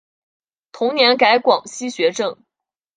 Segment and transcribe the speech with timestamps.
[0.71, 2.43] 同年改广西学政。